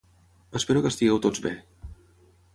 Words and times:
Espero 0.59 0.81
que 0.85 0.91
estigueu 0.93 1.21
tots 1.27 1.45
bé. 1.45 1.53